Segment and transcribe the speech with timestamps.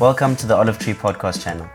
[0.00, 1.68] Welcome to the Olive Tree Podcast channel.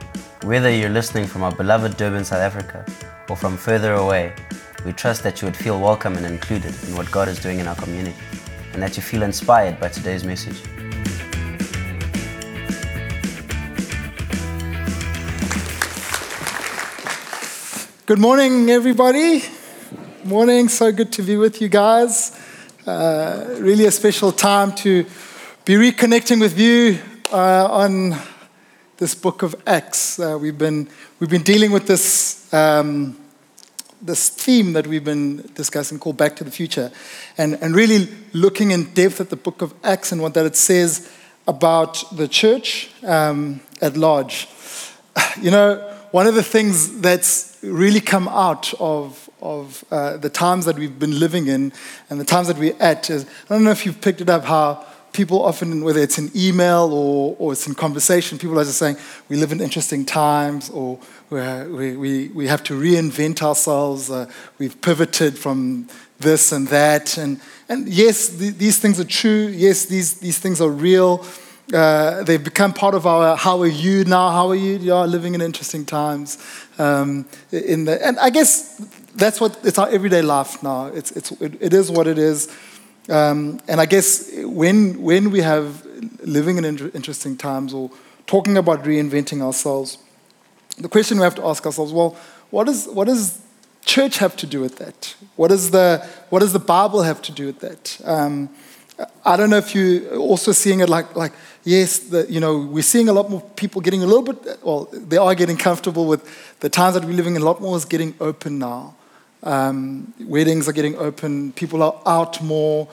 [0.43, 2.85] Whether you're listening from our beloved Durban, South Africa,
[3.27, 4.33] or from further away,
[4.85, 7.67] we trust that you would feel welcome and included in what God is doing in
[7.67, 8.15] our community,
[8.71, 10.55] and that you feel inspired by today's message.
[18.05, 19.43] Good morning, everybody.
[20.23, 22.39] Morning, so good to be with you guys.
[22.87, 25.03] Uh, really a special time to
[25.65, 26.99] be reconnecting with you
[27.33, 28.15] uh, on
[28.97, 30.19] this book of Acts.
[30.19, 30.87] Uh, we've, been,
[31.19, 33.17] we've been dealing with this, um,
[34.01, 36.91] this theme that we've been discussing called Back to the Future,
[37.37, 40.55] and, and really looking in depth at the book of Acts and what that it
[40.55, 41.11] says
[41.47, 44.47] about the church um, at large.
[45.41, 45.77] You know,
[46.11, 50.99] one of the things that's really come out of, of uh, the times that we've
[50.99, 51.73] been living in
[52.09, 54.45] and the times that we're at is I don't know if you've picked it up
[54.45, 58.79] how people often, whether it's in email or, or it's in conversation, people are just
[58.79, 58.97] saying,
[59.29, 60.99] we live in interesting times or
[61.29, 64.09] we, we, we have to reinvent ourselves.
[64.09, 65.87] Uh, we've pivoted from
[66.19, 67.17] this and that.
[67.17, 69.47] And, and yes, th- these things are true.
[69.47, 71.25] Yes, these, these things are real.
[71.73, 75.07] Uh, they've become part of our how are you now how are you you are
[75.07, 76.37] living in interesting times
[76.77, 78.75] um, in the, and i guess
[79.15, 82.53] that's what it's our everyday life now it's, it's, it, it is what it is
[83.09, 85.85] um, and i guess when, when we have
[86.23, 87.91] living in inter- interesting times or
[88.25, 89.97] talking about reinventing ourselves
[90.77, 92.17] the question we have to ask ourselves well
[92.49, 93.41] what, is, what does
[93.85, 97.31] church have to do with that what, is the, what does the bible have to
[97.31, 98.49] do with that um,
[99.25, 102.83] I don't know if you're also seeing it like, like yes, the, you know, we're
[102.83, 106.59] seeing a lot more people getting a little bit, well, they are getting comfortable with
[106.59, 107.41] the times that we're living in.
[107.41, 108.95] A lot more is getting open now.
[109.43, 111.51] Um, weddings are getting open.
[111.53, 112.87] People are out more,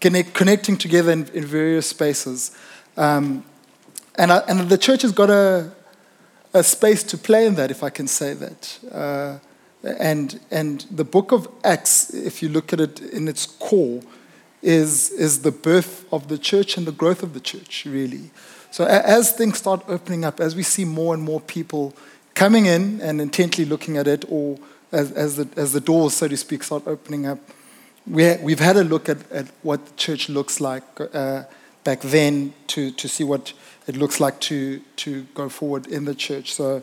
[0.00, 2.56] connect, connecting together in, in various spaces.
[2.96, 3.44] Um,
[4.16, 5.72] and, I, and the church has got a,
[6.52, 8.78] a space to play in that, if I can say that.
[8.92, 9.38] Uh,
[9.82, 14.02] and, and the book of Acts, if you look at it in its core,
[14.60, 18.30] is, is the birth of the church and the growth of the church, really.
[18.70, 21.94] So as things start opening up, as we see more and more people
[22.34, 24.58] coming in and intently looking at it, or
[24.92, 27.38] as, as, the, as the doors, so to speak, start opening up,
[28.06, 31.44] we, we've had a look at, at what the church looks like uh,
[31.84, 33.52] back then to, to see what
[33.86, 36.54] it looks like to, to go forward in the church.
[36.54, 36.82] So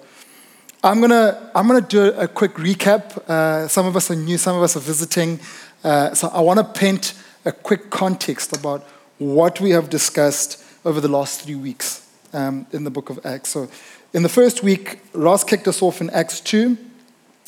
[0.84, 3.18] I'm going to I'm gonna do a quick recap.
[3.28, 5.40] Uh, some of us are new, some of us are visiting.
[5.84, 8.84] Uh, so I want to paint a quick context about
[9.18, 13.50] what we have discussed over the last three weeks um, in the book of Acts.
[13.50, 13.70] So,
[14.14, 16.78] in the first week, Ross kicked us off in Acts 2,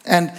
[0.07, 0.31] and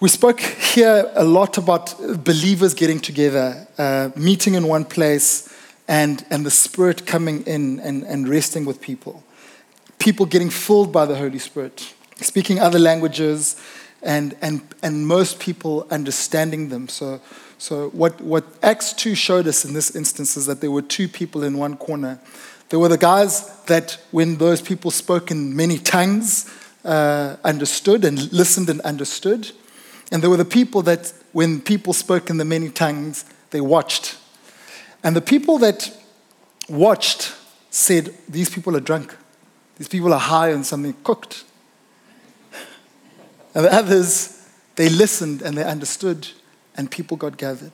[0.00, 5.48] we spoke here a lot about believers getting together, uh, meeting in one place,
[5.86, 9.22] and, and the Spirit coming in and, and resting with people.
[9.98, 13.54] People getting filled by the Holy Spirit, speaking other languages,
[14.02, 16.88] and, and, and most people understanding them.
[16.88, 17.20] So,
[17.58, 21.06] so, what, what Acts 2 showed us in this instance is that there were two
[21.06, 22.18] people in one corner.
[22.70, 26.50] There were the guys that, when those people spoke in many tongues,
[26.84, 29.50] uh, understood and listened and understood.
[30.10, 34.18] And there were the people that, when people spoke in the many tongues, they watched.
[35.02, 35.90] And the people that
[36.68, 37.34] watched
[37.70, 39.16] said, These people are drunk.
[39.76, 41.44] These people are high on something cooked.
[43.54, 46.28] And the others, they listened and they understood
[46.76, 47.72] and people got gathered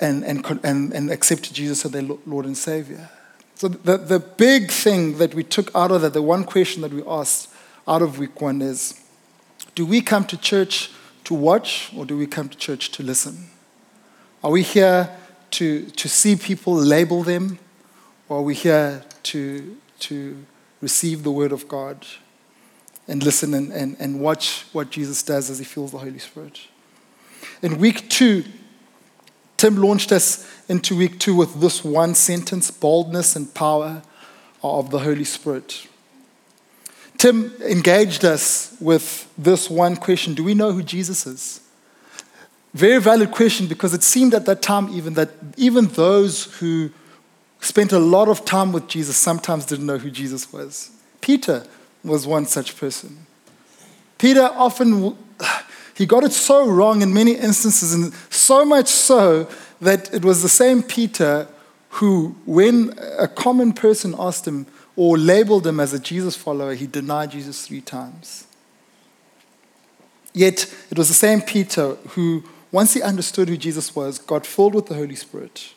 [0.00, 3.08] and, and, and, and accepted Jesus as their Lord and Savior.
[3.58, 6.92] So, the, the big thing that we took out of that, the one question that
[6.92, 7.52] we asked
[7.88, 9.00] out of week one is
[9.74, 10.92] do we come to church
[11.24, 13.48] to watch or do we come to church to listen?
[14.44, 15.10] Are we here
[15.50, 17.58] to, to see people, label them,
[18.28, 20.36] or are we here to, to
[20.80, 22.06] receive the Word of God
[23.08, 26.60] and listen and, and, and watch what Jesus does as He fills the Holy Spirit?
[27.62, 28.44] In week two,
[29.58, 34.02] Tim launched us into week two with this one sentence boldness and power
[34.62, 35.86] of the Holy Spirit.
[37.18, 41.60] Tim engaged us with this one question Do we know who Jesus is?
[42.72, 46.90] Very valid question because it seemed at that time even that even those who
[47.60, 50.90] spent a lot of time with Jesus sometimes didn't know who Jesus was.
[51.20, 51.66] Peter
[52.04, 53.26] was one such person.
[54.18, 55.16] Peter often
[55.98, 59.48] he got it so wrong in many instances, and so much so
[59.80, 61.46] that it was the same Peter
[61.90, 64.66] who, when a common person asked him
[64.96, 68.46] or labeled him as a Jesus follower, he denied Jesus three times.
[70.32, 74.74] Yet it was the same Peter who, once he understood who Jesus was, got filled
[74.74, 75.74] with the Holy Spirit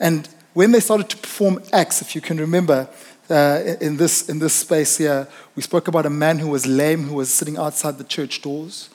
[0.00, 2.88] and when they started to perform acts, if you can remember,
[3.30, 7.04] uh, in, this, in this space here, we spoke about a man who was lame
[7.04, 8.90] who was sitting outside the church doors.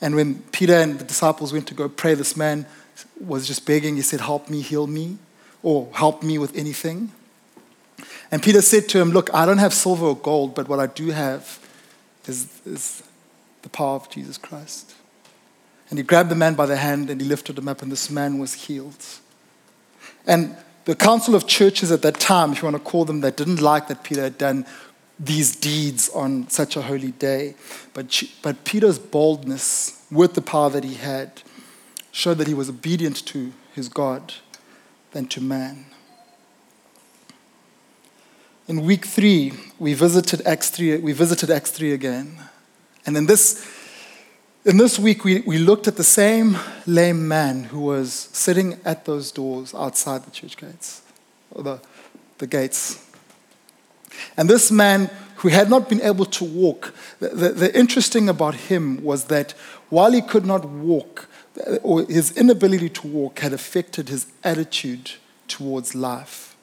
[0.00, 2.66] And when Peter and the disciples went to go pray, this man
[3.20, 3.96] was just begging.
[3.96, 5.18] He said, Help me, heal me,
[5.62, 7.12] or help me with anything.
[8.30, 10.86] And Peter said to him, Look, I don't have silver or gold, but what I
[10.86, 11.58] do have
[12.26, 13.02] is, is
[13.62, 14.94] the power of Jesus Christ.
[15.88, 18.10] And he grabbed the man by the hand and he lifted him up, and this
[18.10, 19.04] man was healed.
[20.26, 20.56] And
[20.86, 23.60] the council of churches at that time, if you want to call them that, didn't
[23.60, 24.64] like that Peter had done
[25.18, 27.56] these deeds on such a holy day.
[27.92, 31.42] But, but Peter's boldness, with the power that he had,
[32.12, 34.34] showed that he was obedient to his God
[35.10, 35.86] than to man.
[38.68, 42.38] In week three, we visited Acts 3, we visited Acts 3 again.
[43.04, 43.64] And in this,
[44.66, 49.04] in this week, we, we looked at the same lame man who was sitting at
[49.04, 51.02] those doors outside the church gates,
[51.54, 51.80] the,
[52.38, 53.08] the gates.
[54.36, 58.56] And this man who had not been able to walk, the, the, the interesting about
[58.56, 59.52] him was that
[59.88, 61.28] while he could not walk,
[61.82, 65.12] or his inability to walk had affected his attitude
[65.46, 66.56] towards life.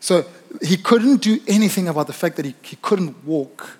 [0.00, 0.24] So
[0.62, 3.76] he couldn't do anything about the fact that he, he couldn't walk,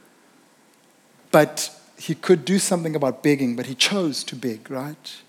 [1.30, 1.70] but
[2.02, 5.22] he could do something about begging, but he chose to beg, right?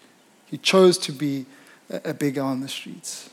[0.48, 1.46] He chose to be
[1.88, 3.30] a, beggar on the streets.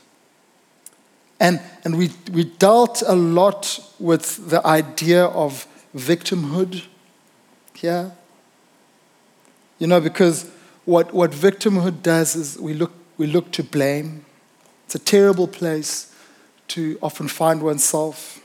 [1.39, 5.65] And, and we, we dealt a lot with the idea of
[5.95, 6.83] victimhood
[7.73, 8.11] here.
[9.79, 10.47] You know, because
[10.85, 14.23] what, what victimhood does is we look, we look to blame.
[14.85, 16.13] It's a terrible place
[16.67, 18.39] to often find oneself.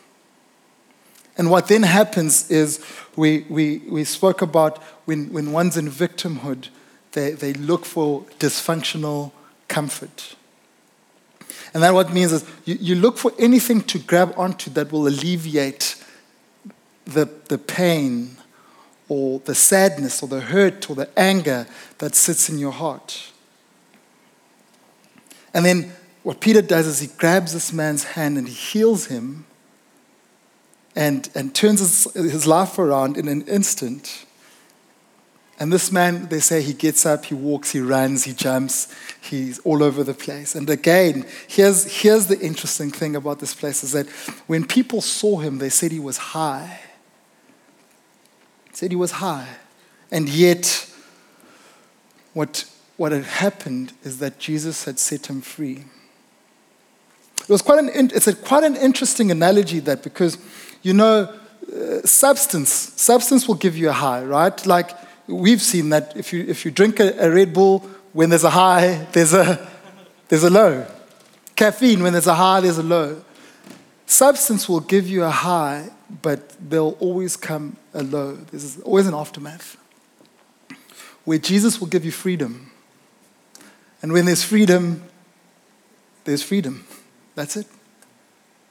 [1.38, 2.84] And what then happens is
[3.14, 6.68] we, we, we spoke about when, when one's in victimhood,
[7.12, 9.32] they, they look for dysfunctional
[9.68, 10.36] comfort.
[11.74, 15.06] And that what means is you, you look for anything to grab onto that will
[15.06, 16.02] alleviate
[17.04, 18.36] the, the pain
[19.08, 21.66] or the sadness or the hurt or the anger
[21.98, 23.30] that sits in your heart.
[25.52, 25.92] And then
[26.22, 29.44] what Peter does is he grabs this man's hand and he heals him
[30.96, 34.24] and, and turns his, his life around in an instant.
[35.58, 39.58] And this man, they say he gets up, he walks, he runs, he jumps, he's
[39.60, 40.54] all over the place.
[40.54, 44.08] And again, here's, here's the interesting thing about this place is that
[44.48, 46.80] when people saw him, they said he was high.
[48.72, 49.48] Said he was high.
[50.10, 50.90] And yet,
[52.34, 55.84] what, what had happened is that Jesus had set him free.
[57.40, 60.36] It was quite an, it's a, quite an interesting analogy that because,
[60.82, 61.32] you know,
[61.72, 64.66] uh, substance, substance will give you a high, right?
[64.66, 64.90] Like
[65.26, 67.80] we've seen that if you, if you drink a, a Red Bull,
[68.12, 69.68] when there's a high, there's a,
[70.28, 70.86] there's a low.
[71.54, 73.22] Caffeine, when there's a high, there's a low.
[74.06, 75.90] Substance will give you a high,
[76.22, 78.36] but there'll always come a low.
[78.36, 79.76] There's always an aftermath.
[81.24, 82.70] Where Jesus will give you freedom.
[84.00, 85.02] And when there's freedom,
[86.24, 86.86] there's freedom.
[87.34, 87.66] That's it.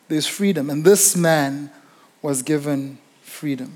[0.08, 0.70] There's freedom.
[0.70, 1.72] And this man
[2.26, 3.72] was given freedom.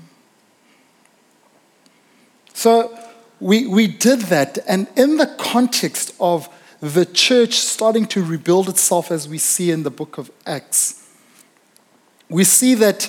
[2.52, 2.98] So
[3.38, 4.58] we, we did that.
[4.66, 6.48] And in the context of
[6.80, 11.08] the church starting to rebuild itself, as we see in the book of Acts,
[12.28, 13.08] we see that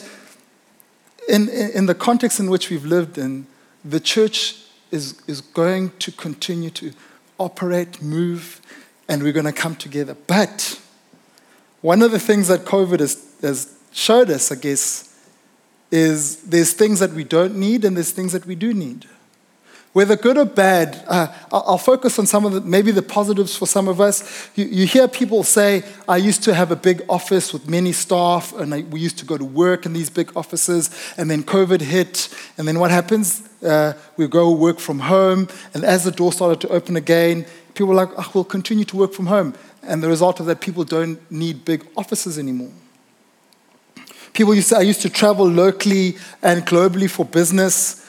[1.28, 3.48] in, in the context in which we've lived in,
[3.84, 4.62] the church
[4.92, 6.94] is, is going to continue to
[7.40, 8.62] operate, move,
[9.10, 10.16] and we're going to come together.
[10.28, 10.80] But
[11.82, 15.11] one of the things that COVID has, has showed us, I guess,
[15.92, 19.06] is there's things that we don't need and there's things that we do need.
[19.94, 23.66] Whether good or bad, uh, I'll focus on some of the, maybe the positives for
[23.66, 24.50] some of us.
[24.56, 28.54] You, you, hear people say, I used to have a big office with many staff,
[28.54, 31.82] and I, we used to go to work in these big offices, and then COVID
[31.82, 33.44] hit, and then what happens?
[33.62, 37.88] Uh, we go work from home, and as the door started to open again, people
[37.88, 39.54] were like, oh, we'll continue to work from home.
[39.84, 42.72] And the result of that, people don't need big offices anymore.
[44.34, 48.06] People used to, I used to travel locally and globally for business,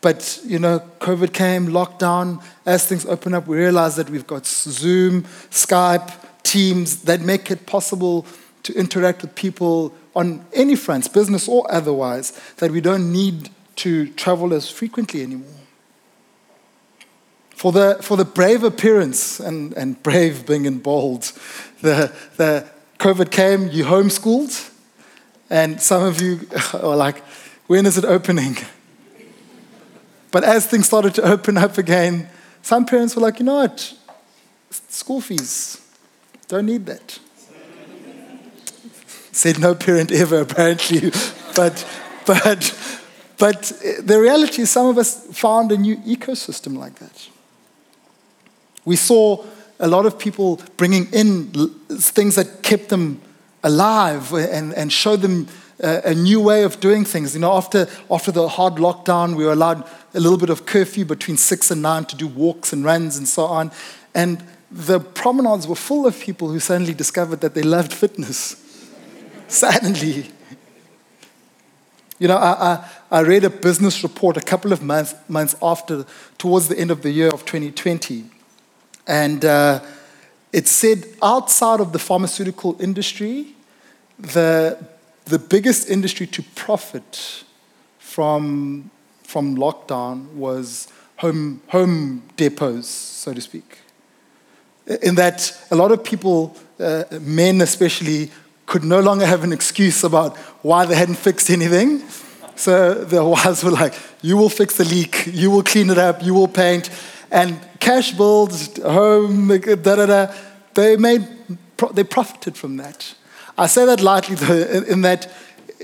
[0.00, 2.42] but you know, COVID came, lockdown.
[2.66, 6.12] As things open up, we realize that we've got Zoom, Skype,
[6.42, 8.26] Teams that make it possible
[8.64, 14.08] to interact with people on any fronts, business or otherwise, that we don't need to
[14.10, 15.62] travel as frequently anymore
[17.62, 21.32] for the, for the brave appearance, and, and brave being in bold,
[21.80, 24.71] the, the COVID came, you homeschooled,
[25.52, 26.40] and some of you
[26.72, 27.22] are like,
[27.66, 28.56] when is it opening?
[30.30, 32.30] But as things started to open up again,
[32.62, 33.94] some parents were like, you know what?
[34.70, 35.78] School fees,
[36.48, 37.18] don't need that.
[39.30, 41.10] Said no parent ever, apparently.
[41.54, 41.86] but,
[42.24, 42.74] but,
[43.36, 43.62] but
[44.00, 47.28] the reality is, some of us found a new ecosystem like that.
[48.86, 49.44] We saw
[49.78, 51.52] a lot of people bringing in
[51.90, 53.20] things that kept them
[53.62, 55.46] alive and, and showed them
[55.80, 57.34] a, a new way of doing things.
[57.34, 61.04] You know, after, after the hard lockdown, we were allowed a little bit of curfew
[61.04, 63.70] between six and nine to do walks and runs and so on.
[64.14, 68.56] And the promenades were full of people who suddenly discovered that they loved fitness.
[69.48, 70.30] suddenly.
[72.18, 72.74] You know, I,
[73.10, 76.06] I, I, read a business report a couple of months, months after,
[76.38, 78.24] towards the end of the year of 2020.
[79.06, 79.80] And uh,
[80.52, 83.51] it said outside of the pharmaceutical industry,
[84.22, 84.78] the,
[85.24, 87.44] the biggest industry to profit
[87.98, 88.90] from,
[89.24, 93.78] from lockdown was home, home depots, so to speak.
[95.02, 98.30] In that a lot of people, uh, men especially,
[98.66, 102.02] could no longer have an excuse about why they hadn't fixed anything.
[102.56, 106.22] So the wives were like, You will fix the leak, you will clean it up,
[106.22, 106.90] you will paint.
[107.30, 110.34] And Cashbuilds, home, da da da,
[110.74, 111.26] they, made,
[111.92, 113.14] they profited from that.
[113.56, 115.30] I say that lightly, though, in that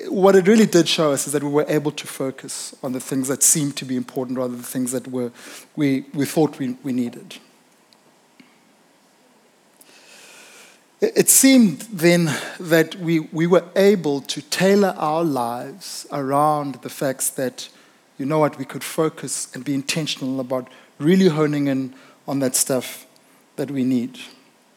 [0.06, 3.00] what it really did show us is that we were able to focus on the
[3.00, 5.32] things that seemed to be important rather than the things that were,
[5.76, 7.36] we, we thought we, we needed.
[11.00, 17.30] It seemed then that we, we were able to tailor our lives around the facts
[17.30, 17.68] that,
[18.18, 21.94] you know what, we could focus and be intentional about really honing in
[22.26, 23.06] on that stuff
[23.56, 24.18] that we need,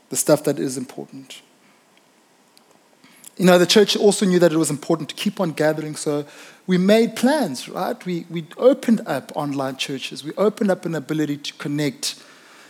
[0.10, 1.42] the stuff that is important.
[3.42, 6.26] You know, the church also knew that it was important to keep on gathering, so
[6.68, 8.06] we made plans, right?
[8.06, 12.22] We, we opened up online churches, we opened up an ability to connect.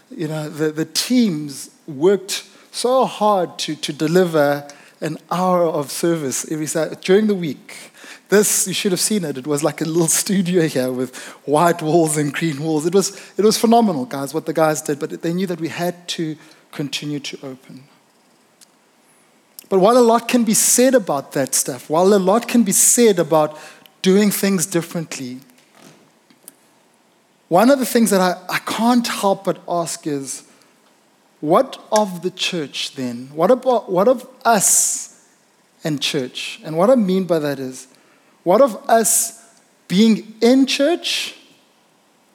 [0.10, 4.66] You know, the, the teams worked so hard to, to deliver
[5.01, 7.92] an hour of service every Saturday, during the week.
[8.30, 9.38] This, you should have seen it.
[9.38, 11.13] It was like a little studio here with
[11.44, 12.86] white walls and green walls.
[12.86, 15.68] It was, it was phenomenal, guys, what the guys did, but they knew that we
[15.68, 16.38] had to
[16.72, 17.84] continue to open.
[19.72, 22.74] But while a lot can be said about that stuff, while a lot can be
[22.74, 23.58] said about
[24.01, 25.40] doing things differently,
[27.48, 30.44] one of the things that I, I can't help but ask is
[31.40, 33.30] what of the church then?
[33.34, 35.25] What about what of us
[35.86, 36.60] and church?
[36.66, 37.88] And what I mean by that is,
[38.44, 39.42] what of us
[39.88, 41.38] being in church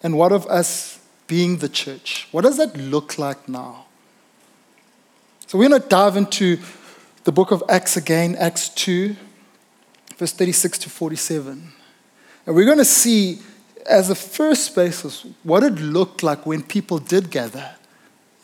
[0.02, 2.28] and what of us being the church?
[2.30, 3.84] What does that look like now?
[5.46, 6.58] So we're going to dive into
[7.26, 9.16] the book of Acts again, Acts 2,
[10.16, 11.72] verse 36 to 47.
[12.46, 13.40] And we're going to see,
[13.84, 17.74] as a first basis, what it looked like when people did gather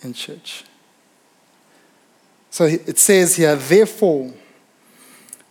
[0.02, 0.64] in church.
[2.50, 4.34] So it says here, therefore,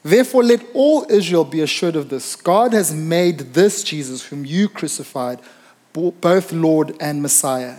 [0.04, 2.36] therefore let all Israel be assured of this.
[2.36, 5.40] God has made this Jesus, whom you crucified,
[5.94, 7.78] both Lord and Messiah.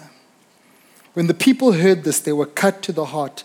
[1.12, 3.44] When the people heard this, they were cut to the heart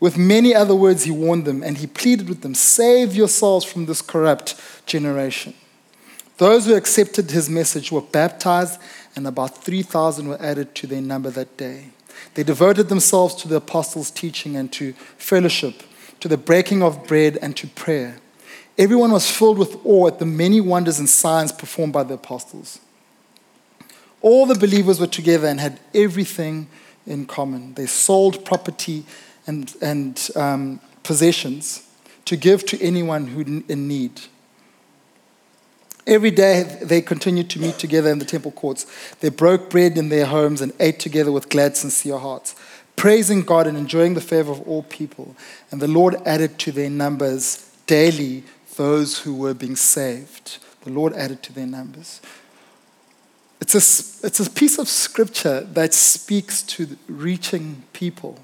[0.00, 3.86] With many other words, he warned them, and he pleaded with them Save yourselves from
[3.86, 5.54] this corrupt generation.
[6.38, 8.80] Those who accepted his message were baptized,
[9.14, 11.90] and about 3,000 were added to their number that day.
[12.34, 15.82] They devoted themselves to the apostles' teaching and to fellowship,
[16.20, 18.18] to the breaking of bread and to prayer.
[18.78, 22.78] Everyone was filled with awe at the many wonders and signs performed by the apostles.
[24.22, 26.68] All the believers were together and had everything
[27.06, 27.74] in common.
[27.74, 29.04] They sold property
[29.50, 31.86] and, and um, possessions
[32.24, 34.20] to give to anyone who in need.
[36.06, 38.86] Every day they continued to meet together in the temple courts.
[39.20, 42.54] They broke bread in their homes and ate together with glad, sincere hearts,
[42.94, 45.34] praising God and enjoying the favor of all people.
[45.70, 48.44] And the Lord added to their numbers daily
[48.76, 50.58] those who were being saved.
[50.82, 52.20] The Lord added to their numbers.
[53.60, 58.38] It's a, it's a piece of scripture that speaks to reaching people.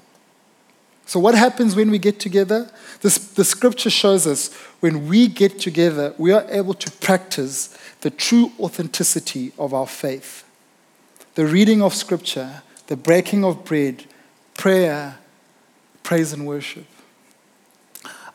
[1.07, 2.69] So, what happens when we get together?
[3.01, 8.09] This, the scripture shows us when we get together, we are able to practice the
[8.09, 10.43] true authenticity of our faith.
[11.35, 14.03] The reading of scripture, the breaking of bread,
[14.55, 15.17] prayer,
[16.03, 16.85] praise, and worship.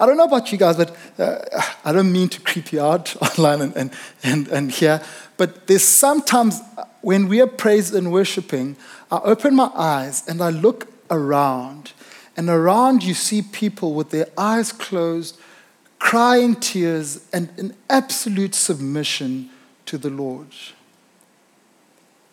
[0.01, 1.39] I don't know about you guys, but uh,
[1.85, 5.03] I don't mean to creep you out online and, and, and, and here,
[5.37, 6.61] but there's sometimes
[7.03, 8.77] when we are praised and worshiping,
[9.11, 11.93] I open my eyes and I look around,
[12.37, 15.39] and around you see people with their eyes closed,
[15.99, 19.51] crying tears, and in absolute submission
[19.87, 20.49] to the Lord.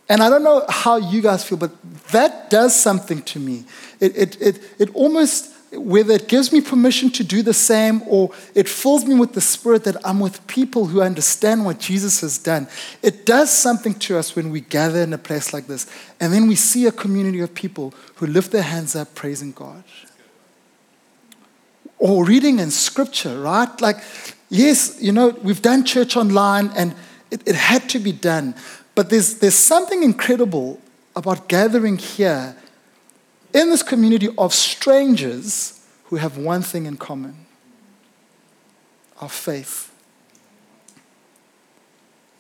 [0.08, 1.72] And I don't know how you guys feel, but
[2.12, 3.66] that does something to me.
[4.00, 8.32] It, it, it, it almost, whether it gives me permission to do the same or
[8.56, 12.38] it fills me with the spirit that I'm with people who understand what Jesus has
[12.40, 12.68] done.
[13.04, 15.86] It does something to us when we gather in a place like this.
[16.20, 19.84] And then we see a community of people who lift their hands up praising God.
[22.00, 23.80] Or reading in scripture, right?
[23.80, 23.98] Like,
[24.50, 26.96] yes, you know, we've done church online and
[27.30, 28.56] it, it had to be done.
[28.96, 30.80] But there's, there's something incredible
[31.16, 32.56] about gathering here
[33.54, 37.46] in this community of strangers who have one thing in common
[39.22, 39.92] our faith.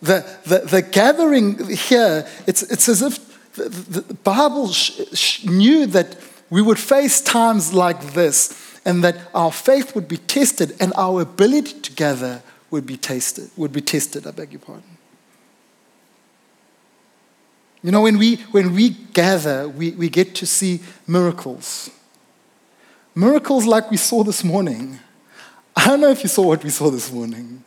[0.01, 5.85] The, the, the gathering here, it's, it's as if the, the, Bible sh- sh- knew
[5.87, 6.15] that
[6.49, 11.21] we would face times like this and that our faith would be tested and our
[11.21, 14.98] ability to gather would be tasted, would be tested, I beg your pardon.
[17.81, 21.89] You know, when we, when we gather, we, we get to see miracles.
[23.15, 24.99] Miracles like we saw this morning.
[25.75, 27.63] I don't know if you saw what we saw this morning.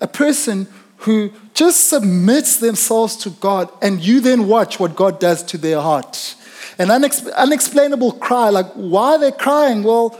[0.00, 5.42] A person who just submits themselves to God, and you then watch what God does
[5.44, 6.34] to their heart.
[6.78, 9.82] An unex- unexplainable cry, like why are they crying?
[9.82, 10.18] Well,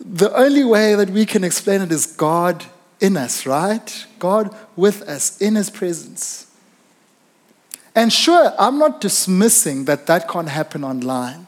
[0.00, 2.64] the only way that we can explain it is God
[3.00, 4.06] in us, right?
[4.18, 6.43] God with us, in His presence.
[7.94, 11.46] And sure, I'm not dismissing that that can't happen online.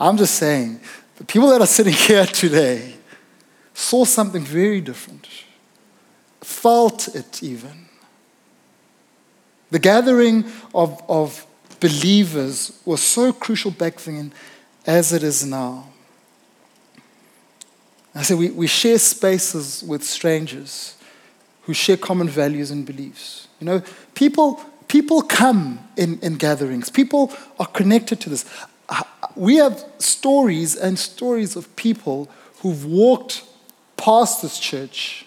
[0.00, 0.80] I'm just saying
[1.16, 2.94] the people that are sitting here today
[3.72, 5.28] saw something very different,
[6.40, 7.88] felt it even.
[9.70, 11.46] The gathering of, of
[11.80, 14.32] believers was so crucial back then
[14.86, 15.88] as it is now.
[18.14, 20.96] I said we, we share spaces with strangers
[21.62, 23.48] who share common values and beliefs.
[23.58, 23.82] You know,
[24.14, 24.62] people
[24.94, 28.44] people come in, in gatherings, people are connected to this.
[28.88, 29.02] Uh,
[29.34, 32.30] we have stories and stories of people
[32.60, 33.42] who've walked
[33.96, 35.26] past this church,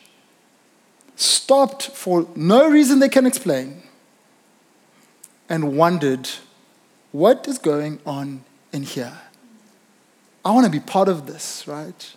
[1.17, 3.83] stopped for no reason they can explain,
[5.49, 6.29] and wondered,
[7.11, 9.17] what is going on in here?
[10.45, 12.15] I want to be part of this, right?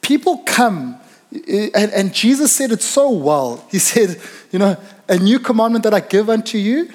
[0.00, 1.00] People come
[1.32, 3.64] and, and Jesus said it so well.
[3.70, 4.20] He said,
[4.52, 4.76] You know,
[5.08, 6.90] a new commandment that I give unto you.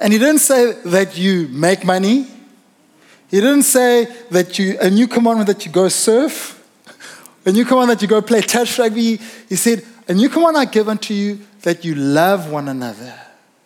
[0.00, 2.26] And he didn't say that you make money.
[3.28, 6.58] He didn't say that you, a new commandment that you go surf.
[7.44, 9.18] A new commandment that you go play touch rugby.
[9.48, 13.14] He said, A new commandment I give unto you that you love one another.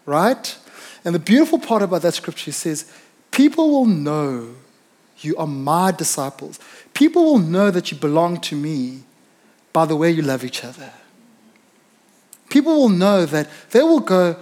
[0.04, 0.56] Right?
[1.04, 2.90] And the beautiful part about that scripture says,
[3.30, 4.54] People will know
[5.18, 6.58] you are my disciples.
[6.94, 9.02] People will know that you belong to me
[9.72, 10.90] by the way you love each other.
[12.56, 14.34] People will know that they will go,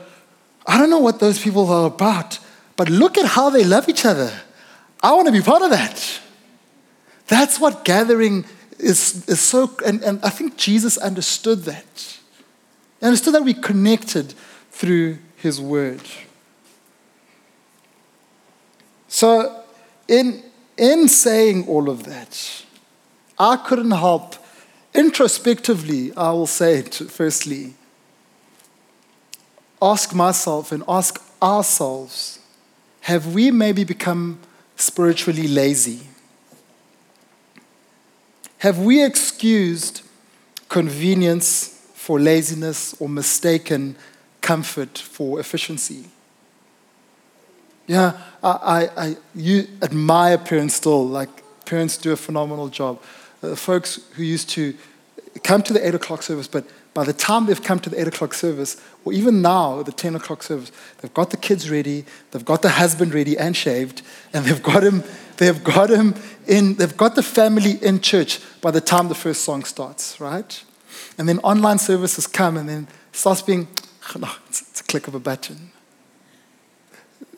[0.69, 2.39] I don't know what those people are about,
[2.77, 4.33] but look at how they love each other.
[5.03, 6.21] I want to be part of that.
[7.27, 8.45] That's what gathering
[8.79, 12.21] is, is so, and, and I think Jesus understood that.
[13.01, 14.33] He understood that we connected
[14.71, 16.03] through his word.
[19.09, 19.65] So,
[20.07, 20.41] in,
[20.77, 22.63] in saying all of that,
[23.41, 24.37] I couldn't help
[24.95, 27.75] Introspectively, I will say it firstly
[29.85, 32.39] ask myself and ask ourselves
[33.03, 34.39] have we maybe become
[34.77, 36.09] spiritually lazy?
[38.59, 40.01] Have we excused
[40.71, 43.97] convenience for laziness or mistaken
[44.41, 46.07] comfort for efficiency?
[47.87, 51.29] Yeah, I, I, I you admire parents still, like
[51.67, 53.03] parents do a phenomenal job
[53.45, 54.75] uh, folks who used to
[55.43, 58.09] come to the 8 o'clock service, but by the time they've come to the 8
[58.09, 62.45] o'clock service, or even now, the 10 o'clock service, they've got the kids ready, they've
[62.45, 64.03] got the husband ready and shaved,
[64.33, 65.03] and they've got him,
[65.37, 66.15] they've got him
[66.47, 70.65] in, they've got the family in church by the time the first song starts, right?
[71.19, 73.69] And then online services come, and then starts being,
[74.19, 75.73] no, it's, it's a click of a button.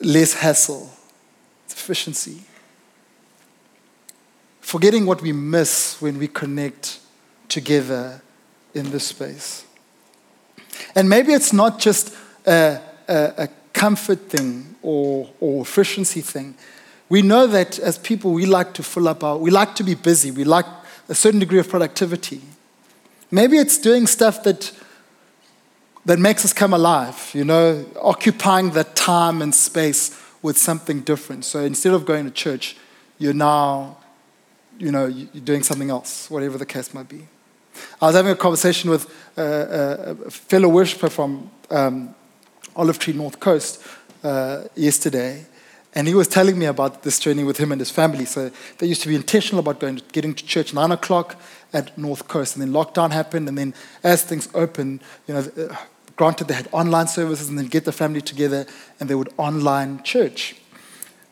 [0.00, 0.90] Less hassle,
[1.64, 2.42] it's efficiency
[4.66, 6.98] forgetting what we miss when we connect
[7.48, 8.20] together
[8.76, 9.64] in this space.
[10.94, 12.14] And maybe it's not just
[12.46, 16.54] a, a, a comfort thing or, or efficiency thing.
[17.08, 19.94] We know that as people, we like to fill up our, we like to be
[19.94, 20.30] busy.
[20.30, 20.66] We like
[21.08, 22.40] a certain degree of productivity.
[23.30, 24.72] Maybe it's doing stuff that,
[26.04, 31.44] that makes us come alive, you know, occupying that time and space with something different.
[31.44, 32.76] So instead of going to church,
[33.18, 33.98] you're now,
[34.78, 37.28] you know, you're doing something else, whatever the case might be.
[38.00, 42.14] I was having a conversation with a, a fellow worshiper from um,
[42.74, 43.82] Olive Tree North Coast
[44.22, 45.46] uh, yesterday,
[45.94, 48.26] and he was telling me about this journey with him and his family.
[48.26, 51.40] So they used to be intentional about going, getting to church nine o'clock
[51.72, 55.76] at North Coast, and then lockdown happened, and then as things opened, you know, uh,
[56.16, 58.66] granted they had online services, and then get the family together,
[59.00, 60.56] and they would online church.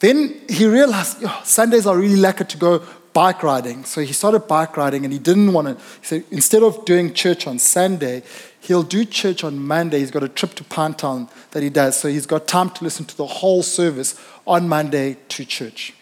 [0.00, 2.82] Then he realized oh, Sundays are really lacquer to go
[3.14, 3.84] bike riding.
[3.84, 5.74] So he started bike riding and he didn't want to.
[6.00, 8.22] He said, instead of doing church on Sunday,
[8.60, 10.00] he'll do church on Monday.
[10.00, 11.96] He's got a trip to Pinetown that he does.
[11.96, 15.94] So he's got time to listen to the whole service on Monday to church.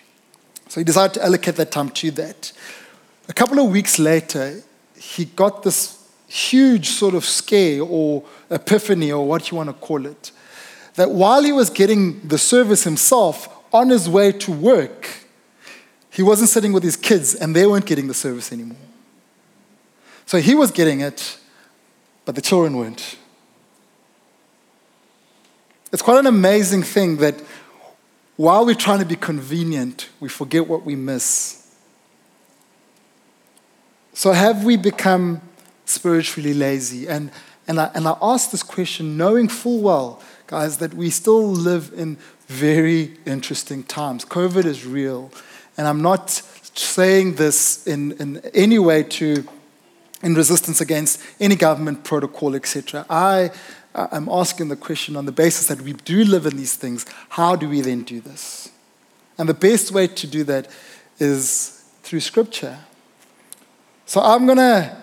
[0.68, 2.50] So he decided to allocate that time to that.
[3.28, 4.62] A couple of weeks later,
[4.98, 10.06] he got this huge sort of scare or epiphany or what you want to call
[10.06, 10.32] it.
[10.94, 15.21] That while he was getting the service himself on his way to work,
[16.12, 18.76] he wasn't sitting with his kids and they weren't getting the service anymore.
[20.26, 21.38] So he was getting it,
[22.24, 23.16] but the children weren't.
[25.90, 27.42] It's quite an amazing thing that
[28.36, 31.58] while we're trying to be convenient, we forget what we miss.
[34.14, 35.40] So, have we become
[35.84, 37.08] spiritually lazy?
[37.08, 37.30] And,
[37.66, 41.92] and, I, and I ask this question knowing full well, guys, that we still live
[41.94, 44.24] in very interesting times.
[44.24, 45.30] COVID is real.
[45.76, 49.44] And I'm not saying this in, in any way to
[50.22, 53.04] in resistance against any government protocol, etc.
[53.10, 53.50] I
[53.94, 57.56] am asking the question on the basis that we do live in these things, how
[57.56, 58.70] do we then do this?
[59.36, 60.68] And the best way to do that
[61.18, 62.78] is through scripture.
[64.06, 64.96] So I'm going to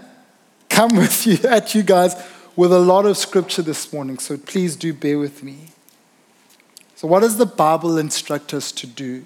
[0.70, 2.16] come with you at you guys
[2.56, 5.68] with a lot of scripture this morning, so please do bear with me.
[6.96, 9.26] So, what does the Bible instruct us to do?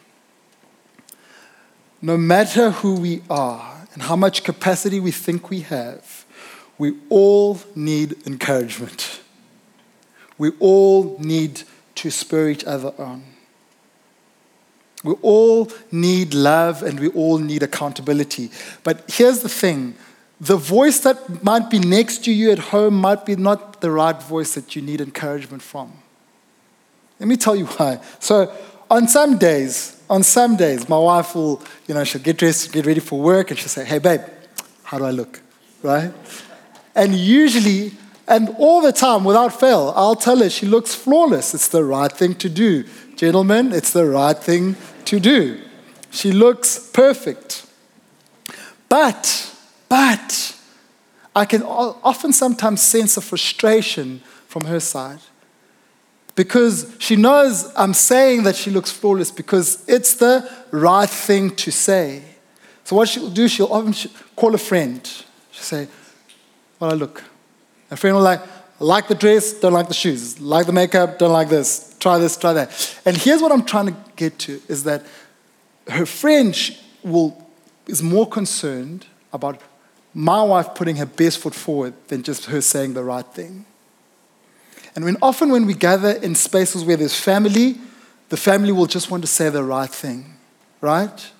[2.01, 6.25] no matter who we are and how much capacity we think we have,
[6.77, 9.21] we all need encouragement.
[10.37, 11.61] We all need
[11.95, 13.23] to spur each other on.
[15.03, 18.51] We all need love and we all need accountability.
[18.83, 19.95] But here's the thing
[20.39, 24.19] the voice that might be next to you at home might be not the right
[24.21, 25.93] voice that you need encouragement from.
[27.19, 27.99] Let me tell you why.
[28.17, 28.51] So,
[28.91, 32.85] on some days, on some days, my wife will, you know, she'll get dressed, get
[32.85, 34.21] ready for work, and she'll say, Hey, babe,
[34.83, 35.41] how do I look?
[35.81, 36.13] Right?
[36.93, 37.93] And usually,
[38.27, 41.53] and all the time, without fail, I'll tell her she looks flawless.
[41.53, 42.83] It's the right thing to do.
[43.15, 44.75] Gentlemen, it's the right thing
[45.05, 45.61] to do.
[46.11, 47.65] She looks perfect.
[48.89, 49.55] But,
[49.87, 50.57] but,
[51.33, 55.21] I can often sometimes sense a frustration from her side
[56.35, 61.71] because she knows I'm saying that she looks flawless because it's the right thing to
[61.71, 62.23] say.
[62.83, 63.93] So what she'll do, she'll often
[64.35, 65.05] call a friend.
[65.51, 65.87] She'll say,
[66.79, 67.23] well, I look.
[67.89, 68.41] A friend will like,
[68.79, 70.39] like the dress, don't like the shoes.
[70.39, 71.95] Like the makeup, don't like this.
[71.99, 72.99] Try this, try that.
[73.05, 75.05] And here's what I'm trying to get to is that
[75.87, 76.57] her friend
[77.03, 77.47] will,
[77.87, 79.61] is more concerned about
[80.13, 83.65] my wife putting her best foot forward than just her saying the right thing.
[84.95, 87.77] And when often when we gather in spaces where there's family,
[88.29, 90.37] the family will just want to say the right thing,
[90.81, 91.31] right?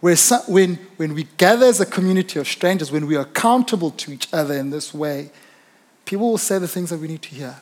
[0.00, 4.12] Where when, when we gather as a community of strangers, when we are accountable to
[4.12, 5.30] each other in this way,
[6.04, 7.56] people will say the things that we need to hear.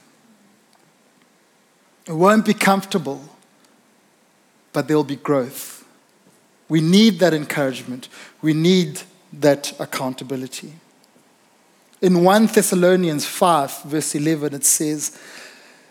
[2.07, 3.23] It won't be comfortable,
[4.73, 5.87] but there'll be growth.
[6.68, 8.09] We need that encouragement.
[8.42, 10.73] We need that accountability.
[12.00, 15.18] In 1 Thessalonians 5, verse 11, it says,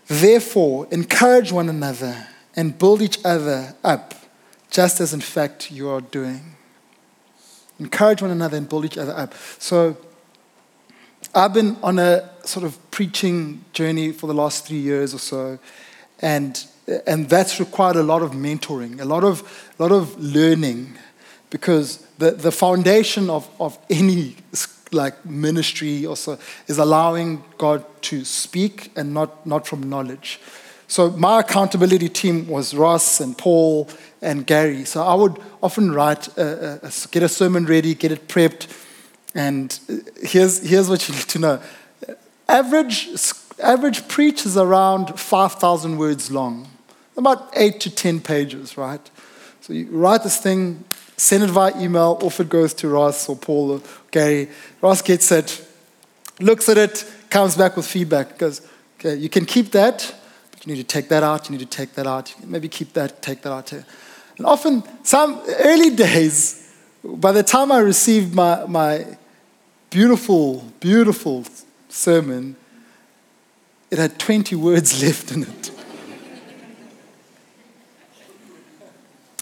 [0.08, 4.14] Therefore, encourage one another and build each other up,
[4.70, 6.56] just as in fact you are doing.
[7.80, 9.34] Encourage one another and build each other up.
[9.60, 9.98] So,
[11.34, 15.58] I've been on a sort of preaching journey for the last three years or so,
[16.20, 16.64] and,
[17.08, 20.96] and that's required a lot of mentoring, a lot of, a lot of learning,
[21.50, 24.36] because the, the foundation of, of any
[24.94, 30.40] like ministry also is allowing God to speak and not, not from knowledge.
[30.88, 33.90] So my accountability team was Ross and Paul
[34.22, 34.86] and Gary.
[34.86, 38.68] So I would often write, a, a, get a sermon ready, get it prepped,
[39.36, 39.80] and
[40.22, 41.62] here's, here's what you need to know.
[42.48, 43.10] Average,
[43.60, 46.70] average preach is around 5,000 words long,
[47.18, 49.10] about 8 to 10 pages, right?
[49.62, 50.84] So you write this thing,
[51.18, 53.82] send it via email, off it goes to Ross or Paul
[54.14, 54.48] Gary.
[54.80, 55.68] Ross gets it,
[56.40, 58.62] looks at it, comes back with feedback, goes,
[59.00, 60.16] okay, you can keep that,
[60.52, 62.94] but you need to take that out, you need to take that out, maybe keep
[62.94, 63.68] that, take that out.
[63.68, 63.84] Too.
[64.38, 66.72] And often, some early days,
[67.04, 69.18] by the time I received my, my
[69.90, 71.44] beautiful, beautiful
[71.90, 72.56] sermon,
[73.90, 75.72] it had 20 words left in it.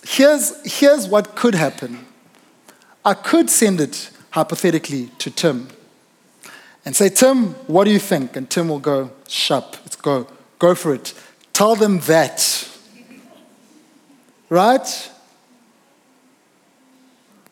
[0.06, 2.06] here's, here's what could happen
[3.04, 5.68] I could send it hypothetically to Tim
[6.84, 8.36] and say, Tim, what do you think?
[8.36, 10.28] And Tim will go, Shup, let's go,
[10.60, 11.14] go for it.
[11.54, 12.68] Tell them that.
[14.50, 15.12] Right?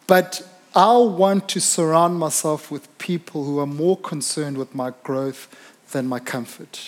[0.07, 0.41] But
[0.75, 5.47] I want to surround myself with people who are more concerned with my growth
[5.91, 6.79] than my comfort.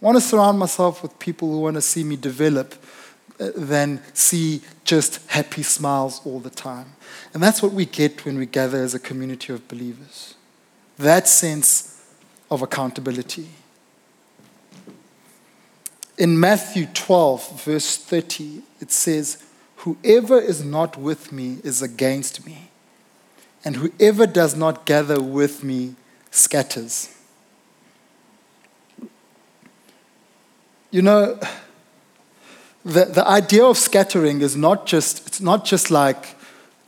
[0.00, 2.74] I want to surround myself with people who want to see me develop
[3.42, 6.92] Uh, than see just happy smiles all the time.
[7.34, 10.34] And that's what we get when we gather as a community of believers
[10.98, 12.00] that sense
[12.50, 13.48] of accountability.
[16.16, 19.42] In Matthew 12, verse 30, it says,
[19.76, 22.70] Whoever is not with me is against me,
[23.64, 25.96] and whoever does not gather with me
[26.30, 27.12] scatters.
[30.92, 31.40] You know,
[32.84, 36.36] the, the idea of scattering is not just, it's not just like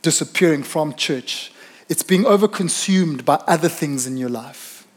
[0.01, 1.51] disappearing from church.
[1.87, 4.87] It's being overconsumed by other things in your life.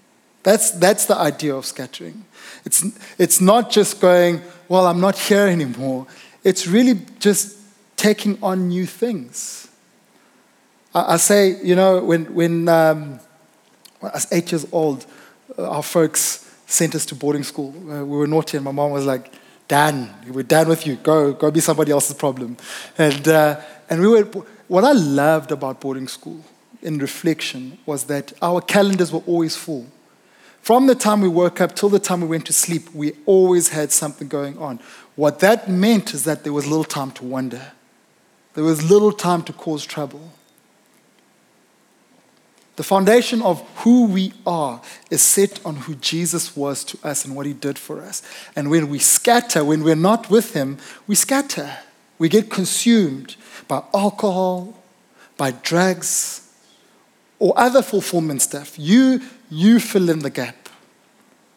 [0.42, 2.24] That's, that's the idea of scattering.
[2.64, 2.84] It's,
[3.18, 6.06] it's not just going, well, I'm not here anymore.
[6.44, 7.56] It's really just
[7.96, 9.68] taking on new things.
[10.94, 13.20] I, I say, you know, when, when um,
[14.02, 15.06] I was eight years old,
[15.58, 17.74] uh, our folks sent us to boarding school.
[17.90, 19.32] Uh, we were naughty, and my mom was like,
[19.68, 20.96] Dan, we're done with you.
[20.96, 22.56] Go, go be somebody else's problem.
[22.96, 24.24] And, uh, and we were,
[24.66, 26.42] what I loved about boarding school
[26.80, 29.86] in reflection was that our calendars were always full.
[30.62, 33.68] From the time we woke up till the time we went to sleep, we always
[33.68, 34.80] had something going on.
[35.16, 37.72] What that meant is that there was little time to wonder.
[38.54, 40.32] There was little time to cause trouble.
[42.78, 47.34] The foundation of who we are is set on who Jesus was to us and
[47.34, 48.22] what he did for us.
[48.54, 51.76] And when we scatter, when we're not with him, we scatter.
[52.20, 53.34] We get consumed
[53.66, 54.80] by alcohol,
[55.36, 56.48] by drugs,
[57.40, 58.78] or other fulfillment stuff.
[58.78, 60.68] You, you fill in the gap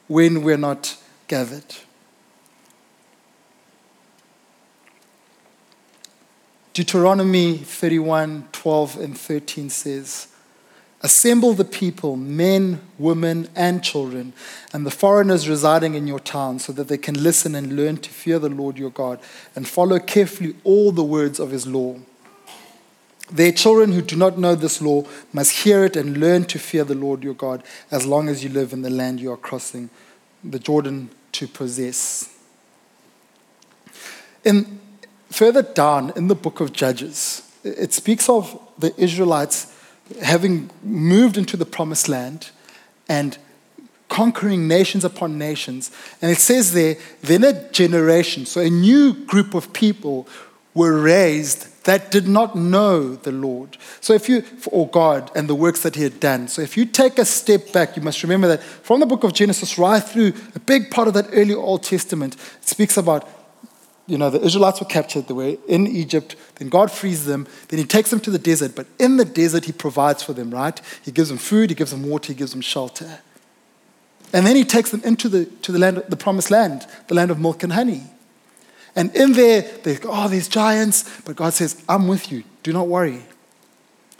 [0.07, 1.75] when we're not gathered.
[6.73, 10.30] Deuteronomy 31 12 and 13 says,
[11.03, 14.33] Assemble the people, men, women, and children,
[14.71, 18.09] and the foreigners residing in your town, so that they can listen and learn to
[18.11, 19.19] fear the Lord your God
[19.55, 21.97] and follow carefully all the words of his law.
[23.31, 26.83] Their children who do not know this law must hear it and learn to fear
[26.83, 29.89] the Lord your God as long as you live in the land you are crossing
[30.43, 32.29] the Jordan to possess.
[34.43, 34.79] In
[35.29, 39.77] further down in the book of Judges, it speaks of the Israelites
[40.21, 42.51] having moved into the promised land
[43.07, 43.37] and
[44.09, 45.91] conquering nations upon nations.
[46.21, 50.27] And it says there, then a generation, so a new group of people
[50.73, 53.77] were raised that did not know the Lord.
[54.01, 56.47] So if you, or God and the works that he had done.
[56.47, 59.33] So if you take a step back, you must remember that from the book of
[59.33, 63.27] Genesis right through a big part of that early Old Testament, it speaks about
[64.11, 67.79] you know, the Israelites were captured, they were in Egypt, then God frees them, then
[67.79, 70.81] He takes them to the desert, but in the desert, He provides for them, right?
[71.01, 73.19] He gives them food, He gives them water, He gives them shelter.
[74.33, 77.31] And then He takes them into the, to the, land, the promised land, the land
[77.31, 78.03] of milk and honey.
[78.97, 82.73] And in there, they go, oh, there's giants, but God says, I'm with you, do
[82.73, 83.21] not worry.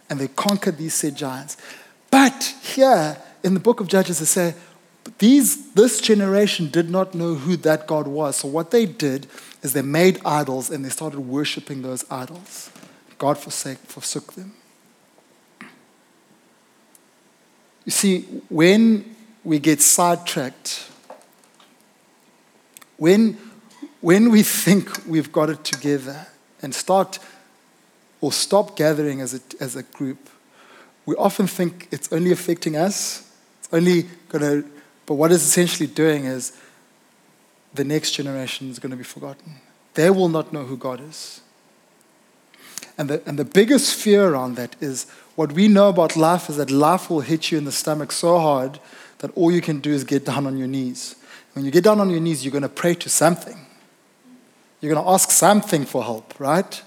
[0.10, 1.58] And they conquered these said giants.
[2.10, 4.56] But here in the book of Judges, they say,
[5.17, 8.38] these, this generation did not know who that God was.
[8.38, 9.27] So what they did
[9.62, 12.71] is they made idols and they started worshiping those idols.
[13.17, 14.54] God forsake, forsook them.
[17.86, 20.88] You see, when we get sidetracked,
[22.97, 23.38] when,
[24.02, 26.28] when we think we've got it together
[26.62, 27.19] and start
[28.19, 30.30] or stop gathering as a, as a group,
[31.06, 33.28] we often think it's only affecting us.
[33.60, 34.69] It's only going to,
[35.08, 36.56] but what it's essentially doing is
[37.73, 39.55] the next generation is going to be forgotten.
[39.93, 41.41] They will not know who God is.
[42.97, 46.57] And the, and the biggest fear around that is what we know about life is
[46.57, 48.79] that life will hit you in the stomach so hard
[49.19, 51.15] that all you can do is get down on your knees.
[51.53, 53.65] When you get down on your knees, you're going to pray to something.
[54.79, 56.81] You're going to ask something for help, right?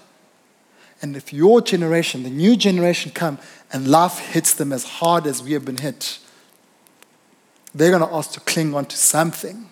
[1.01, 3.37] And if your generation, the new generation, come
[3.71, 6.19] and life hits them as hard as we have been hit,
[7.73, 9.69] they're going to ask to cling on to something.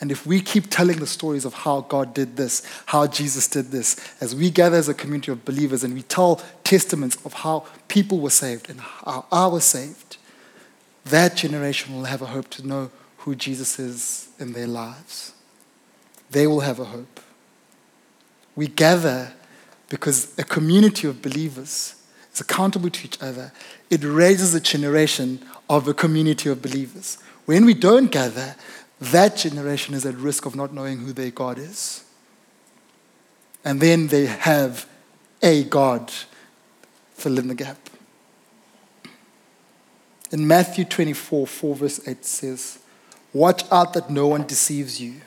[0.00, 3.70] And if we keep telling the stories of how God did this, how Jesus did
[3.70, 7.66] this, as we gather as a community of believers and we tell testaments of how
[7.88, 10.16] people were saved and how I was saved,
[11.04, 15.32] that generation will have a hope to know who Jesus is in their lives.
[16.30, 17.20] They will have a hope.
[18.56, 19.32] We gather
[19.88, 21.94] because a community of believers
[22.32, 23.52] is accountable to each other.
[23.90, 27.18] It raises a generation of a community of believers.
[27.46, 28.56] When we don't gather,
[29.00, 32.04] that generation is at risk of not knowing who their God is.
[33.64, 34.86] And then they have
[35.42, 36.12] a God.
[37.14, 37.78] Fill in the gap.
[40.30, 42.78] In Matthew 24, 4 verse 8 says,
[43.32, 45.20] Watch out that no one deceives you.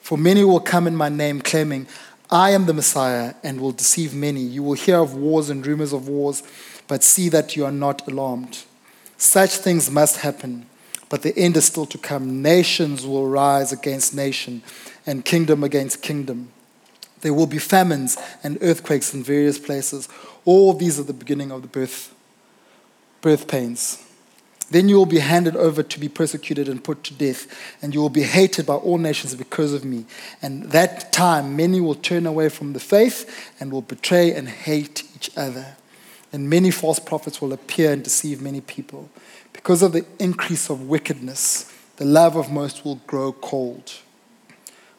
[0.00, 1.86] For many will come in my name, claiming,
[2.30, 4.40] I am the Messiah, and will deceive many.
[4.40, 6.42] You will hear of wars and rumors of wars,
[6.88, 8.64] but see that you are not alarmed.
[9.16, 10.66] Such things must happen
[11.14, 12.42] but the end is still to come.
[12.42, 14.62] Nations will rise against nation,
[15.06, 16.48] and kingdom against kingdom.
[17.20, 20.08] There will be famines and earthquakes in various places.
[20.44, 22.12] All these are the beginning of the birth,
[23.20, 24.04] birth pains.
[24.72, 27.46] Then you will be handed over to be persecuted and put to death,
[27.80, 30.06] and you will be hated by all nations because of me.
[30.42, 35.04] And that time, many will turn away from the faith and will betray and hate
[35.14, 35.76] each other.
[36.32, 39.08] And many false prophets will appear and deceive many people.
[39.52, 43.92] Because of the increase of wickedness, the love of most will grow cold.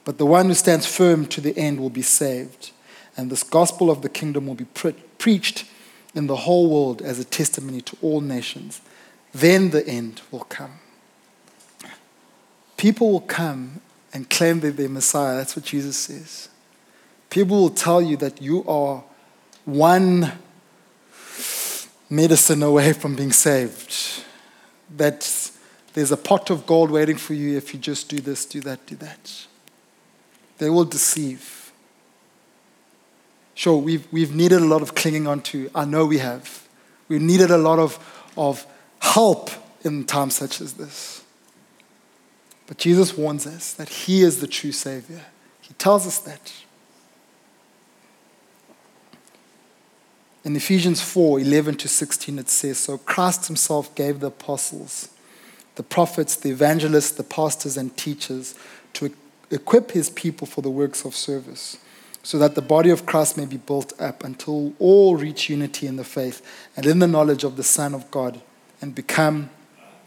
[0.05, 2.71] But the one who stands firm to the end will be saved.
[3.17, 5.65] And this gospel of the kingdom will be pre- preached
[6.13, 8.81] in the whole world as a testimony to all nations.
[9.33, 10.79] Then the end will come.
[12.77, 13.81] People will come
[14.13, 15.35] and claim that they're Messiah.
[15.37, 16.49] That's what Jesus says.
[17.29, 19.03] People will tell you that you are
[19.65, 20.31] one
[22.09, 24.23] medicine away from being saved
[24.97, 25.51] that
[25.93, 28.85] there's a pot of gold waiting for you if you just do this, do that,
[28.85, 29.47] do that.
[30.57, 31.71] They will deceive.
[33.53, 35.69] Sure, we've, we've needed a lot of clinging on to.
[35.73, 36.67] I know we have.
[37.07, 37.97] We've needed a lot of,
[38.37, 38.65] of
[38.99, 39.49] help
[39.83, 41.23] in times such as this.
[42.67, 45.21] But Jesus warns us that He is the true Savior.
[45.61, 46.51] He tells us that.
[50.45, 55.09] In Ephesians 4 11 to 16, it says, So Christ himself gave the apostles,
[55.73, 58.53] the prophets, the evangelists, the pastors, and teachers
[58.93, 59.11] to
[59.49, 61.77] equip his people for the works of service,
[62.21, 65.95] so that the body of Christ may be built up until all reach unity in
[65.95, 66.45] the faith
[66.77, 68.39] and in the knowledge of the Son of God
[68.81, 69.49] and become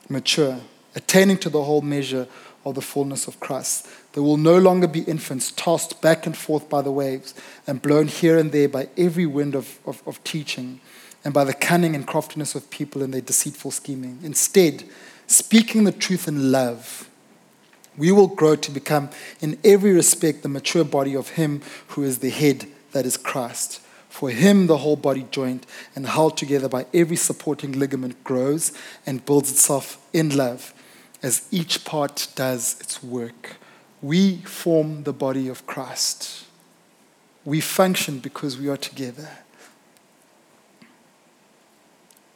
[0.08, 0.60] mature,
[0.94, 2.28] attaining to the whole measure
[2.64, 3.88] of the fullness of Christ.
[4.18, 7.34] There will no longer be infants tossed back and forth by the waves
[7.68, 10.80] and blown here and there by every wind of, of, of teaching
[11.24, 14.18] and by the cunning and craftiness of people and their deceitful scheming.
[14.24, 14.82] Instead,
[15.28, 17.08] speaking the truth in love,
[17.96, 19.08] we will grow to become,
[19.40, 23.80] in every respect, the mature body of Him who is the head, that is Christ.
[24.08, 28.72] For Him, the whole body, joined and held together by every supporting ligament, grows
[29.06, 30.74] and builds itself in love
[31.22, 33.58] as each part does its work.
[34.00, 36.44] We form the body of Christ.
[37.44, 39.28] We function because we are together.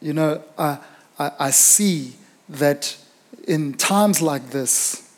[0.01, 0.79] You know, I,
[1.19, 2.15] I, I see
[2.49, 2.97] that
[3.47, 5.09] in times like this,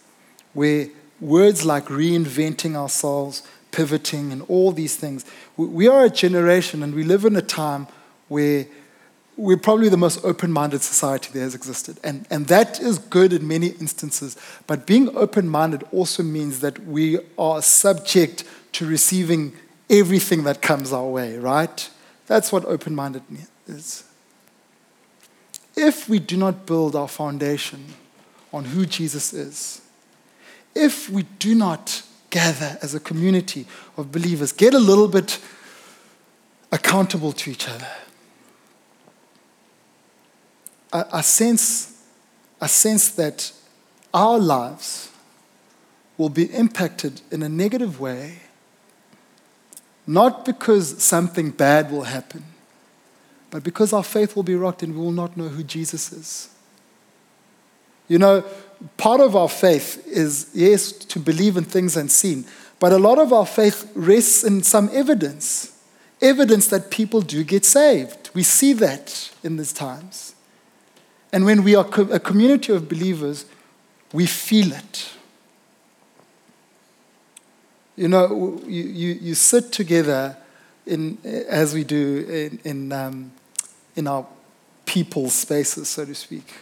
[0.53, 0.89] where
[1.21, 5.25] words like reinventing ourselves, pivoting, and all these things,
[5.57, 7.87] we are a generation and we live in a time
[8.29, 8.67] where
[9.37, 11.99] we're probably the most open minded society that has existed.
[12.05, 14.37] And, and that is good in many instances.
[14.67, 19.55] But being open minded also means that we are subject to receiving
[19.91, 21.91] everything that comes our way, right?
[22.27, 23.23] That's what open minded
[23.67, 24.05] is.
[25.77, 27.87] If we do not build our foundation
[28.53, 29.83] on who Jesus is,
[30.75, 33.67] if we do not gather as a community
[33.97, 35.41] of believers, get a little bit
[36.71, 37.89] accountable to each other
[40.95, 42.01] I, sense,
[42.61, 43.53] I sense that
[44.13, 45.11] our lives
[46.17, 48.39] will be impacted in a negative way,
[50.07, 52.45] not because something bad will happen,
[53.51, 56.49] but because our faith will be rocked and we will not know who Jesus is.
[58.07, 58.45] You know,
[58.97, 62.45] part of our faith is, yes, to believe in things unseen,
[62.79, 65.75] but a lot of our faith rests in some evidence
[66.25, 68.31] evidence that people do get saved.
[68.35, 70.34] We see that in these times.
[71.35, 73.47] And when we are a community of believers,
[74.13, 75.11] we feel it.
[77.97, 80.37] You know, you, you, you sit together
[80.87, 81.19] in,
[81.49, 83.33] as we do in, in, um,
[83.97, 84.25] in our
[84.87, 86.55] people spaces, so to speak.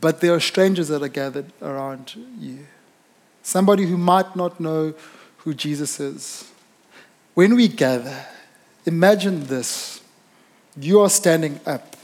[0.00, 2.60] But there are strangers that are gathered around you.
[3.42, 4.94] Somebody who might not know
[5.40, 6.50] who Jesus is.
[7.34, 8.16] When we gather,
[8.86, 10.00] imagine this.
[10.80, 11.96] You are standing up.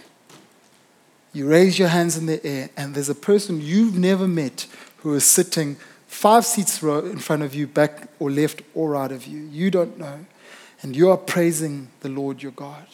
[1.32, 4.66] You raise your hands in the air, and there's a person you've never met
[4.98, 5.76] who is sitting
[6.06, 9.40] five seats in front of you, back or left or right of you.
[9.50, 10.26] You don't know.
[10.82, 12.86] And you are praising the Lord your God.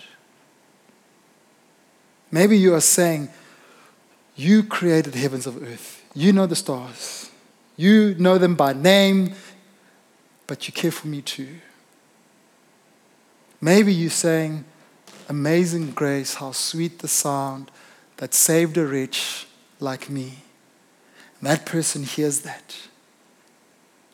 [2.30, 3.28] Maybe you are saying,
[4.36, 6.04] You created heavens of earth.
[6.14, 7.30] You know the stars.
[7.76, 9.34] You know them by name,
[10.46, 11.56] but you care for me too.
[13.60, 14.64] Maybe you're saying,
[15.28, 17.70] Amazing grace, how sweet the sound
[18.18, 19.46] that saved a wretch
[19.80, 20.34] like me.
[21.40, 22.76] And that person hears that.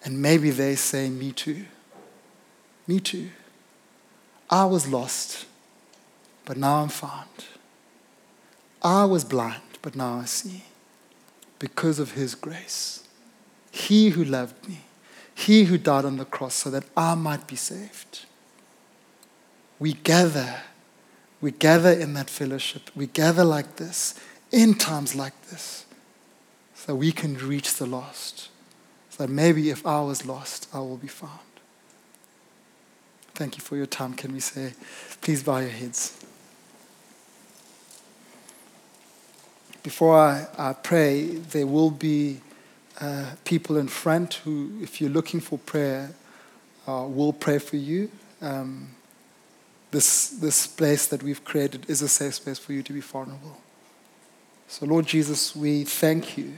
[0.05, 1.65] And maybe they say, Me too.
[2.87, 3.31] Me too.
[4.51, 5.47] I was lost,
[6.45, 7.47] but now I'm found.
[8.83, 10.65] I was blind, but now I see
[11.59, 13.09] because of His grace.
[13.71, 14.83] He who loved me,
[15.35, 18.27] He who died on the cross so that I might be saved.
[19.79, 20.61] We gather,
[21.45, 22.91] we gather in that fellowship.
[22.97, 24.19] We gather like this,
[24.51, 25.85] in times like this,
[26.75, 28.49] so we can reach the lost
[29.19, 31.39] that maybe if I was lost, I will be found.
[33.35, 34.15] Thank you for your time.
[34.15, 34.73] Can we say,
[35.21, 36.25] please bow your heads?
[39.83, 42.41] Before I, I pray, there will be
[43.03, 46.15] uh, people in front who, if you're looking for prayer,
[46.89, 48.11] uh, will pray for you.
[48.41, 48.95] Um,
[49.95, 53.57] this, this place that we've created is a safe space for you to be vulnerable.
[54.69, 56.55] So, Lord Jesus, we thank you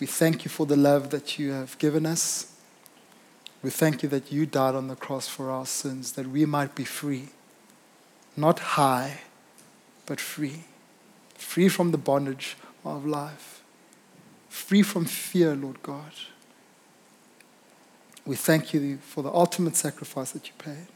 [0.00, 2.56] we thank you for the love that you have given us.
[3.62, 6.74] We thank you that you died on the cross for our sins, that we might
[6.74, 7.28] be free.
[8.34, 9.20] Not high,
[10.06, 10.64] but free.
[11.34, 13.62] Free from the bondage of life.
[14.48, 16.12] Free from fear, Lord God.
[18.24, 20.86] We thank you for the ultimate sacrifice that you paid.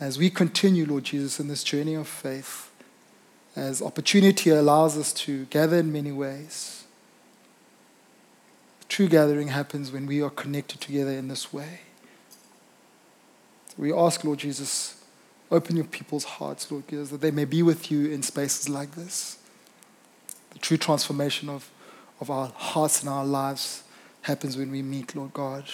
[0.00, 2.70] As we continue, Lord Jesus, in this journey of faith,
[3.56, 6.78] as opportunity allows us to gather in many ways,
[8.88, 11.80] True gathering happens when we are connected together in this way.
[13.76, 15.04] We ask, Lord Jesus,
[15.50, 18.92] open your people's hearts, Lord Jesus, that they may be with you in spaces like
[18.92, 19.38] this.
[20.50, 21.70] The true transformation of,
[22.20, 23.84] of our hearts and our lives
[24.22, 25.64] happens when we meet, Lord God.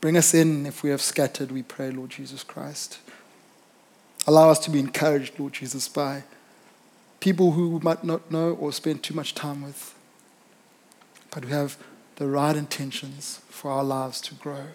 [0.00, 2.98] Bring us in if we have scattered, we pray, Lord Jesus Christ.
[4.26, 6.24] Allow us to be encouraged, Lord Jesus, by
[7.20, 9.96] people who we might not know or spend too much time with
[11.36, 11.76] but who have
[12.16, 14.68] the right intentions for our lives to grow.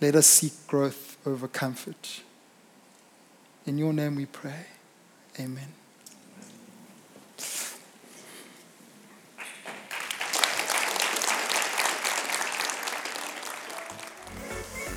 [0.00, 2.22] Let us seek growth over comfort.
[3.66, 4.64] In your name we pray.
[5.38, 5.79] Amen.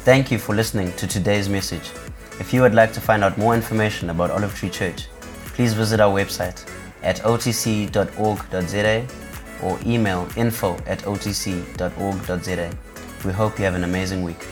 [0.04, 1.90] Thank you for listening to today's message.
[2.38, 5.08] If you would like to find out more information about Olive Tree Church,
[5.56, 6.70] please visit our website
[7.04, 9.08] at otc.org.za
[9.64, 12.78] or email info at otc.org.za.
[13.24, 14.46] We hope you have an amazing week.